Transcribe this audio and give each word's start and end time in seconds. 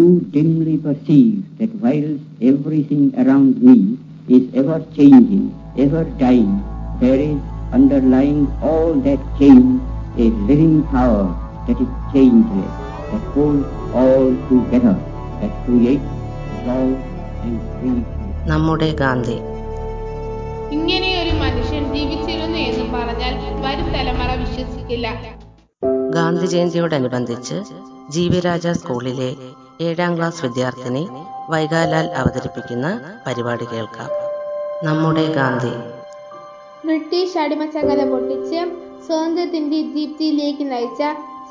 dimly 0.00 0.78
perceive 0.78 1.44
that 1.58 1.74
whilst 1.76 2.22
everything 2.42 3.14
around 3.16 3.62
me 3.62 3.98
is 4.28 4.42
ever 4.54 4.84
changing, 4.96 5.54
ever 5.76 6.04
dying, 6.18 6.62
there 7.00 7.20
is 7.20 7.38
underlying 7.72 8.46
all 8.62 8.94
that 9.00 9.20
change 9.38 9.80
a 10.16 10.28
living 10.46 10.82
power 10.84 11.26
that 11.66 11.78
is 11.78 11.90
changeless, 12.12 12.72
that 13.10 13.24
holds 13.34 13.66
all 13.94 14.30
together, 14.48 14.96
that 15.40 15.52
creates, 15.66 16.08
resolves, 16.52 17.02
and 17.42 17.60
frees. 17.72 18.04
നമ്മുടെ 18.48 18.88
ഗാന്ധി 19.00 19.36
ഇങ്ങനെയൊരു 20.76 21.32
മനുഷ്യൻ 21.42 21.84
ജീവിച്ചിരുന്നു 21.94 22.60
എന്ന് 22.68 22.86
പറഞ്ഞാൽ 22.94 23.34
വരും 23.64 23.88
തലമുറ 23.96 24.30
വിശ്വസിക്കില്ല 24.42 25.06
Gandhi 26.16 26.46
ജയന്തിയോടനുബന്ധിച്ച് 26.54 27.56
G 28.14 28.24
V 28.32 28.40
രാജ 28.46 28.66
സ്കൂളിലെ 28.80 29.30
ഏഴാം 29.81 30.17
ക്ലാസ് 30.17 30.45
വിദ്യാർത്ഥിനി 30.45 31.07
വൈകാലാൽ 31.49 32.11
അവതരിപ്പിക്കുന്ന 32.11 32.87
പരിപാടി 33.27 33.65
കേൾക്കാം. 33.65 34.09
നമ്മുടെ 34.83 35.33
ഗാന്ധി. 35.33 35.71
ബ്രിട്ടീഷ് 36.85 37.37
അടിമച്ചങ്ങല 37.37 38.09
പൊട്ടിച്ച് 38.09 38.59
സ്വാതന്ത്ര്യത്തിന്റെ 39.07 39.81
ദീപ്തിയിലേക്ക് 39.81 40.71
നയിച്ച 40.71 41.01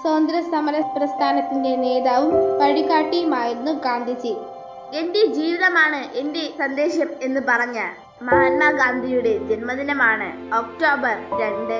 സ്വാതന്ത്ര്യ 0.02 0.40
സമര 0.40 0.80
പ്രസ്ഥാനത്തിന്റെ 0.80 1.76
നേതാവും 1.76 2.58
വഴികാട്ടിയുമായിരുന്നു 2.58 3.72
ഗാന്ധിജി. 3.72 4.36
എന്റെ 4.92 5.26
ജീവിതമാണ് 5.26 6.16
എന്റെ 6.16 6.54
സന്ദേശം 6.58 7.08
എന്ന് 7.22 7.40
പറഞ്ഞ 7.48 7.78
മഹാത്മാഗാന്ധിയുടെ 8.22 9.38
ജന്മദിനമാണ് 9.48 10.56
ഒക്ടോബർ 10.58 11.16
രണ്ട്. 11.40 11.78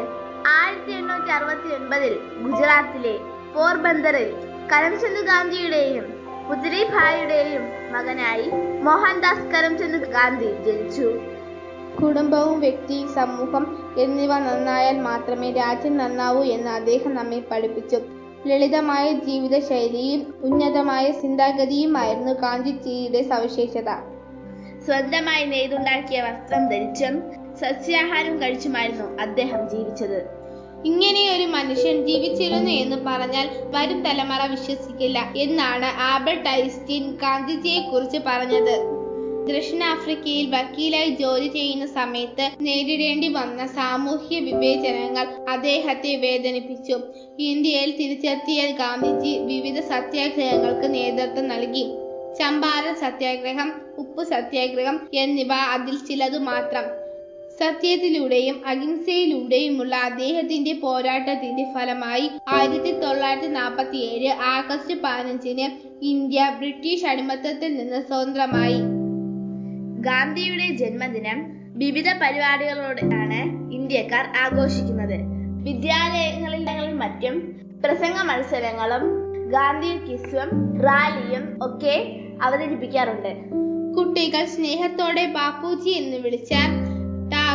ആയിരത്തി 0.49 0.93
എണ്ണൂറ്റി 0.93 1.31
അറുപത്തി 1.31 1.75
ഒൻപതിൽ 1.75 2.15
ഗുജറാത്തിലെ 2.43 3.19
പോർബന്ദറിൽ 3.55 4.31
കരംചന്ദ് 4.73 5.21
ഗാന്ധിയുടെയും 5.21 6.20
പുത്രിഭായിയുടെയും 6.51 7.93
മകനായി 7.93 8.51
മോഹൻദാസ് 8.83 9.51
കരംചന്ദ് 9.51 9.99
ഗാന്ധി 9.99 10.45
ജനിച്ചു. 10.45 11.21
കുടുംബവും 12.03 12.61
വ്യക്തി 12.61 13.07
സമൂഹം 13.15 13.95
എന്നിവ 13.99 14.39
നന്നായാൽ 14.39 14.99
മാത്രമേ 14.99 15.53
രാജ്യം 15.53 15.99
നന്നാവൂ 15.99 16.43
എന്ന് 16.43 16.71
അദ്ദേഹം 16.71 17.15
നമ്മെ 17.15 17.43
പഠിപ്പിച്ചു. 17.51 17.97
ലളിതമായ 18.47 19.13
ജീവിതശൈലിയും 19.13 20.35
ഉന്നതമായ 20.43 21.11
ചിന്താഗതിയുമായിരുന്നു 21.11 22.33
ഗാന്ധിജിയുടെ 22.33 23.23
സവിശേഷത. 23.23 23.91
സ്വന്തമായി 24.87 25.45
നെയ്തുണ്ടാക്കിയ 25.45 26.21
വസ്ത്രം 26.21 26.69
ധരിച്ചും 26.69 27.23
സസ്യാഹാരം 27.57 28.43
കഴിച്ചുമായിരുന്നു 28.43 29.23
അദ്ദേഹം 29.23 29.71
ജീവിച്ചത്. 29.71 30.40
ഇങ്ങനെയൊരു 30.85 31.45
മനുഷ്യൻ 31.45 32.07
ജീവിച്ചിരുന്നു 32.07 32.71
എന്ന് 32.71 32.97
പറഞ്ഞാൽ 33.07 33.49
വരും 33.63 34.03
തലമുറ 34.03 34.47
വിശ്വസിക്കില്ല 34.51 35.33
എന്നാണ് 35.37 36.01
ആൽബർട്ട് 36.01 36.49
ഐൻസ്റ്റീൻ 36.49 37.15
ഗാന്ധിജിയെക്കുറിച്ച് 37.15 38.19
പറഞ്ഞത്. 38.27 39.01
ദക്ഷിണാഫ്രിക്കയിൽ 39.47 40.47
വക്കീലായി 40.55 41.09
ജോലി 41.09 41.49
ചെയ്യുന്ന 41.49 41.87
സമയത്ത് 41.87 42.51
നേരിടേണ്ടി 42.61 43.29
വന്ന 43.29 43.67
സാമൂഹ്യ 43.67 44.39
വിവേചനങ്ങൾ 44.39 45.27
അദ്ദേഹത്തെ 45.51 46.17
വേദനിപ്പിച്ചു. 46.17 47.01
ഇന്ത്യയിൽ 47.39 47.97
തിരിച്ചെത്തിയ 47.97 48.67
ഗാന്ധിജി 48.67 49.39
വിവിധ 49.39 49.81
സത്യാഗ്രഹങ്ങൾക്ക് 49.81 50.95
നേതൃത്വം 50.95 51.49
നൽകി. 51.49 51.85
ചമ്പാരൻ 52.39 52.95
സത്യാഗ്രഹം 52.95 53.73
ഉപ്പു 53.99 54.25
സത്യാഗ്രഹം 54.25 55.09
എന്നിവ 55.13 55.53
അതിൽ 55.53 55.99
ചിലതു 55.99 56.39
മാത്രം. 56.39 57.10
സത്യത്തിലൂടെയും 57.63 58.63
അഹിംസയിലൂടെയുമുള്ള 58.67 59.97
അദ്ദേഹത്തിന്റെ 59.97 60.73
പോരാട്ടത്തിന്റെ 60.73 61.73
ഫലമായി 61.75 62.31
ആയിരത്തി 62.49 63.01
തൊള്ളായിരത്തി 63.01 63.47
നാൽപ്പത്തി 63.47 63.97
ഏഴ് 63.97 64.29
ആഗസ്റ്റ് 64.29 64.95
പതിനഞ്ചിന് 65.05 65.67
ഇന്ത്യ 66.05 66.51
ബ്രിട്ടീഷ് 66.59 67.07
അടിമത്തത്തിൽ 67.07 67.77
നിന്ന് 67.77 68.03
സ്വതന്ത്രമായി. 68.03 68.79
ഗാന്ധിയുടെ 70.01 70.67
ജന്മദിനം 70.77 71.39
വിവിധ 71.79 72.05
പരിപാടികളോടെയാണ് 72.23 73.73
ഇന്ത്യക്കാർ 73.73 74.25
ആഘോഷിക്കുന്നത്. 74.37 75.19
വിദ്യാലയങ്ങളിലും 75.63 76.99
മറ്റും 76.99 77.61
പ്രസംഗ 77.85 78.17
മത്സരങ്ങളും 78.23 79.05
ഗാന്ധി 79.51 80.13
കിസ്വം 80.13 80.49
റാലിയും 80.83 81.59
ഒക്കെ 81.63 81.97
അവതരിപ്പിക്കാറുണ്ട്. 82.43 83.33
കുട്ടികൾ 83.97 84.45
സ്നേഹത്തോടെ 84.45 85.27
ബാപ്പുജി 85.27 85.91
എന്ന് 85.91 86.17
വിളിച്ചാൽ 86.17 86.90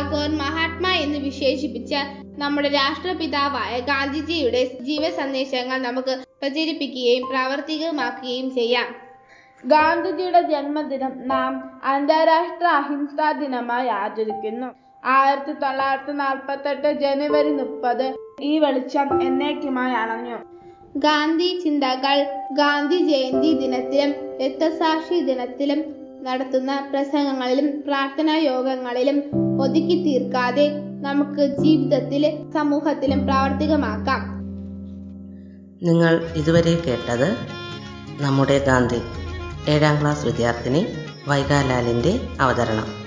ടാഗോർ 0.06 0.32
മഹാത്മാ 0.40 0.90
എന്ന് 1.04 1.18
വിശേഷിപ്പിച്ച 1.18 1.92
നമ്മുടെ 2.40 2.68
രാഷ്ട്രപിതാവായ 2.68 3.72
ഗാന്ധിജിയുടെ 3.88 4.60
ജീവ 4.88 5.04
സന്ദേശങ്ങൾ 5.16 5.78
നമുക്ക് 5.78 6.14
പ്രചരിപ്പിക്കുകയും 6.40 7.24
പ്രാവർത്തികമാക്കുകയും 7.30 8.48
ചെയ്യാം. 8.54 8.88
ഗാന്ധിജിയുടെ 9.64 10.42
ജന്മദിനം 10.42 11.14
നാം 11.32 11.52
അന്താരാഷ്ട്ര 11.92 12.66
അഹിംസാ 12.80 13.30
ദിനമായി 13.32 13.88
ആചരിക്കുന്നു. 14.02 14.68
ആയിരത്തി 15.04 15.54
തൊള്ളായിരത്തി 15.62 16.12
നാൽപ്പത്തെട്ട് 16.12 16.92
ജനുവരി 17.00 17.52
മുപ്പത് 17.52 18.06
ഈ 18.40 18.52
വെളിച്ചം 18.58 19.08
എന്നേക്കുമായി 19.22 19.96
അണഞ്ഞു. 20.02 20.38
ഗാന്ധി 21.06 21.50
ചിന്തകൾ 21.64 22.18
ഗാന്ധി 22.60 23.00
ജയന്തി 23.10 23.52
ദിനത്തിലും 23.62 24.12
രക്തസാക്ഷി 24.44 25.18
ദിനത്തിലും 25.30 25.82
നടത്തുന്ന 26.28 26.72
പ്രസംഗങ്ങളിലും 26.92 27.68
പ്രാർത്ഥനാ 27.88 28.36
യോഗങ്ങളിലും 28.36 29.18
ഒതുക്കി 29.62 30.04
തീർക്കാതെ 30.04 30.70
നമുക്ക് 31.00 31.56
ജീവിതത്തിലും 31.62 32.52
സമൂഹത്തിലും 32.52 33.24
പ്രാവർത്തികമാക്കാം. 33.24 34.22
നിങ്ങൾ 35.82 36.24
ഇതുവരെ 36.36 36.82
കേട്ടത് 36.86 37.36
നമ്മുടെ 38.20 38.64
ഗാന്ധി 38.66 39.00
ഏഴാം 39.68 40.00
ക്ലാസ് 40.00 40.26
വിദ്യാർത്ഥിനി 40.26 40.86
വൈകാലാലിന്റെ 41.28 42.20
അവതരണം. 42.40 43.05